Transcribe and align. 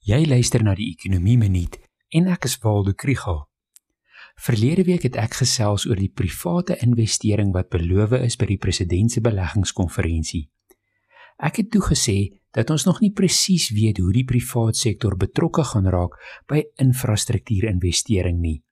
Jy 0.00 0.24
luister 0.24 0.62
na 0.64 0.72
die 0.72 0.86
Ekonomie 0.94 1.36
Minuut 1.36 1.74
en 2.16 2.30
ek 2.32 2.46
is 2.48 2.54
Waldo 2.62 2.94
Krügel. 2.96 3.42
Verlede 4.40 4.86
week 4.88 5.04
het 5.04 5.18
ek 5.20 5.36
gesels 5.42 5.84
oor 5.84 6.00
die 6.00 6.08
private 6.08 6.78
investering 6.80 7.50
wat 7.52 7.68
beloof 7.68 8.14
is 8.16 8.38
by 8.40 8.48
die 8.48 8.56
president 8.56 9.12
se 9.12 9.20
beleggingskonferensie. 9.20 10.46
Ek 11.36 11.60
het 11.60 11.68
toe 11.76 11.84
gesê 11.90 12.16
dat 12.56 12.72
ons 12.72 12.88
nog 12.88 13.04
nie 13.04 13.12
presies 13.12 13.68
weet 13.76 14.00
hoe 14.00 14.16
die 14.16 14.24
private 14.24 14.80
sektor 14.80 15.20
betrokke 15.20 15.68
gaan 15.68 15.92
raak 15.92 16.16
by 16.48 16.64
infrastruktuurinvestering 16.80 18.40
nie. 18.40 18.62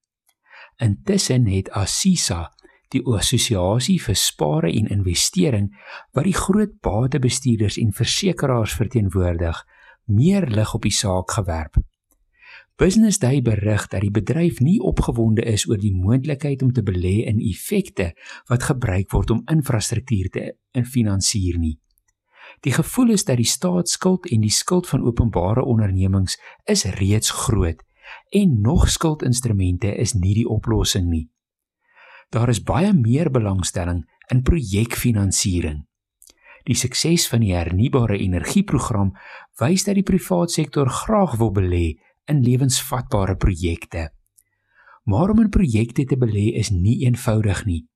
Intussen 0.80 1.44
het 1.52 1.68
Assisa, 1.76 2.46
die 2.88 3.04
assosiasie 3.04 4.00
vir 4.00 4.16
spare 4.16 4.72
en 4.72 4.88
investering 4.88 5.74
wat 6.16 6.24
die 6.24 6.38
groot 6.40 6.78
batebestuurders 6.80 7.76
en 7.76 7.92
versekeraars 7.92 8.80
verteenwoordig, 8.80 9.60
meer 10.08 10.48
lig 10.50 10.74
op 10.74 10.82
die 10.82 10.94
saak 10.94 11.30
gewerp. 11.30 11.78
Business 12.78 13.18
Day 13.18 13.40
berig 13.42 13.88
dat 13.90 14.04
die 14.04 14.12
bedryf 14.14 14.60
nie 14.62 14.78
opgewonde 14.78 15.42
is 15.42 15.64
oor 15.66 15.80
die 15.82 15.94
moontlikheid 15.94 16.62
om 16.62 16.70
te 16.72 16.84
belê 16.86 17.24
in 17.26 17.40
effekte 17.42 18.12
wat 18.46 18.68
gebruik 18.68 19.10
word 19.10 19.32
om 19.34 19.42
infrastruktuur 19.50 20.28
te 20.30 20.44
finansier 20.86 21.58
nie. 21.58 21.80
Die 22.62 22.72
gevoel 22.72 23.10
is 23.16 23.24
dat 23.26 23.40
die 23.42 23.48
staatsskuld 23.50 24.30
en 24.30 24.46
die 24.46 24.54
skuld 24.54 24.86
van 24.86 25.02
openbare 25.02 25.64
ondernemings 25.66 26.38
is 26.70 26.86
reeds 27.00 27.34
groot 27.34 27.82
en 28.30 28.60
nog 28.62 28.86
skuldinstrumente 28.88 29.90
is 29.94 30.14
nie 30.14 30.36
die 30.38 30.48
oplossing 30.48 31.10
nie. 31.10 31.26
Daar 32.30 32.48
is 32.48 32.62
baie 32.62 32.92
meer 32.94 33.30
belangstelling 33.30 34.04
in 34.30 34.42
projekfinansiering. 34.42 35.87
Die 36.68 36.76
sukses 36.76 37.24
van 37.32 37.40
die 37.40 37.54
hernubare 37.56 38.18
energieprogram 38.20 39.14
wys 39.60 39.86
dat 39.86 39.96
die 39.96 40.04
private 40.04 40.52
sektor 40.52 40.90
graag 40.92 41.38
wil 41.40 41.52
belê 41.56 41.96
in 42.28 42.42
lewensvatbare 42.44 43.38
projekte. 43.40 44.10
Maar 45.08 45.32
om 45.32 45.40
in 45.40 45.48
projekte 45.48 46.04
te 46.04 46.18
belê 46.20 46.50
is 46.60 46.68
nie 46.68 46.98
eenvoudig 47.06 47.64
nie. 47.64 47.86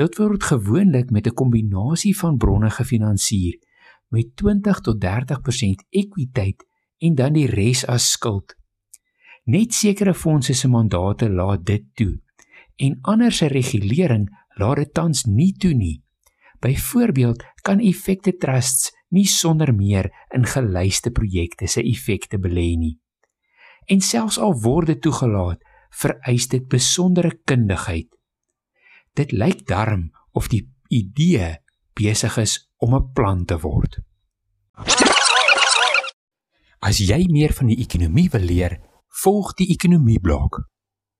Dit 0.00 0.16
word 0.16 0.48
gewoonlik 0.48 1.10
met 1.12 1.26
'n 1.26 1.36
kombinasie 1.36 2.16
van 2.16 2.36
bronne 2.36 2.70
gefinansier 2.70 3.60
met 4.08 4.36
20 4.36 4.80
tot 4.80 5.00
30% 5.00 5.84
ekwiteit 5.90 6.64
en 6.98 7.14
dan 7.14 7.32
die 7.32 7.46
res 7.46 7.84
as 7.86 8.10
skuld. 8.10 8.56
Net 9.44 9.74
sekere 9.74 10.14
fondse 10.14 10.54
se 10.54 10.68
mandate 10.68 11.28
laat 11.30 11.64
dit 11.64 11.84
toe 11.94 12.20
en 12.76 12.98
ander 13.02 13.32
se 13.32 13.46
regulering 13.46 14.28
laat 14.56 14.76
dit 14.76 14.94
tans 14.94 15.24
nie 15.24 15.52
toe 15.52 15.74
nie. 15.74 16.05
Byvoorbeeld 16.66 17.44
kan 17.62 17.78
effekte 17.78 18.32
trusts 18.42 18.90
nie 19.14 19.26
sonder 19.30 19.70
meer 19.74 20.10
in 20.34 20.46
gelyste 20.50 21.12
projekte 21.14 21.68
se 21.70 21.82
effekte 21.82 22.40
belê 22.42 22.72
nie. 22.74 22.96
En 23.86 24.02
selfs 24.02 24.38
al 24.42 24.56
word 24.64 24.90
dit 24.90 25.00
toegelaat, 25.04 25.62
vereis 25.94 26.48
dit 26.50 26.66
besondere 26.68 27.36
kundigheid. 27.46 28.08
Dit 29.14 29.32
lyk 29.32 29.62
darm 29.68 30.10
of 30.34 30.50
die 30.50 30.64
idee 30.90 31.54
besig 31.94 32.36
is 32.42 32.58
om 32.82 32.94
'n 32.94 33.12
plan 33.14 33.44
te 33.44 33.58
word. 33.62 33.98
As 36.80 36.98
jy 36.98 37.26
meer 37.30 37.52
van 37.52 37.66
die 37.66 37.80
ekonomie 37.80 38.28
wil 38.30 38.44
leer, 38.44 38.80
volg 39.22 39.54
die 39.54 39.70
ekonomie 39.70 40.20
blok. 40.20 40.66